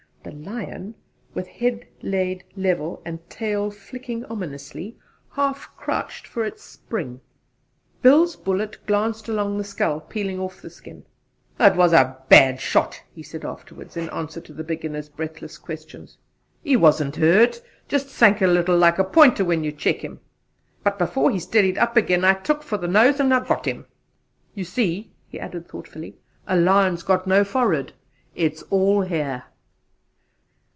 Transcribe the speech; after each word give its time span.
The 0.23 0.31
lion, 0.49 0.93
with 1.33 1.47
head 1.47 1.87
laid 2.03 2.43
level 2.55 3.01
and 3.03 3.27
tail 3.27 3.71
flicking 3.71 4.23
ominously, 4.25 4.95
half 5.31 5.75
crouched 5.75 6.27
for 6.27 6.45
its 6.45 6.63
spring. 6.63 7.21
Bill's 8.03 8.35
bullet 8.35 8.77
glanced 8.85 9.27
along 9.27 9.57
the 9.57 9.63
skull, 9.63 9.99
peeling 9.99 10.39
off 10.39 10.61
the 10.61 10.69
skin. 10.69 11.05
"It 11.59 11.75
was 11.75 11.91
a 11.91 12.17
bad 12.29 12.59
shot," 12.61 13.01
he 13.15 13.23
said 13.23 13.43
afterwards, 13.43 13.97
in 13.97 14.11
answer 14.11 14.39
to 14.41 14.53
the 14.53 14.63
beginner's 14.63 15.09
breathless 15.09 15.57
questions. 15.57 16.19
"He 16.63 16.75
wasn't 16.77 17.15
hurt: 17.15 17.59
just 17.87 18.09
sank 18.09 18.43
a 18.43 18.47
little 18.47 18.77
like 18.77 18.99
a 18.99 19.03
pointer 19.03 19.43
when 19.43 19.63
you 19.63 19.71
check 19.71 19.97
him; 20.03 20.19
but 20.83 20.99
before 20.99 21.31
he 21.31 21.39
steadied 21.39 21.79
up 21.79 21.97
again 21.97 22.23
I 22.23 22.35
took 22.35 22.61
for 22.61 22.77
the 22.77 22.87
nose 22.87 23.19
and 23.19 23.31
got 23.31 23.65
him. 23.65 23.87
You 24.53 24.65
see," 24.65 25.13
he 25.27 25.39
added, 25.39 25.67
thoughtfully, 25.67 26.17
"a 26.45 26.55
lion's 26.57 27.01
got 27.01 27.25
no 27.25 27.43
forehead: 27.43 27.93
it 28.35 28.53
is 28.53 28.61
all 28.69 29.01
hair." 29.01 29.45